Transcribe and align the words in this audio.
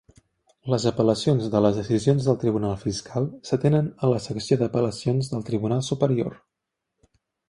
Les 0.73 0.85
apel·lacions 0.91 1.49
de 1.55 1.59
les 1.65 1.75
decisions 1.81 2.29
del 2.29 2.39
tribunal 2.43 2.73
fiscal 2.83 3.27
s'atenen 3.49 3.91
a 4.07 4.09
la 4.13 4.21
secció 4.29 4.57
d'apel·lacions 4.63 5.29
del 5.35 5.45
tribunal 5.51 5.85
superior. 5.89 6.35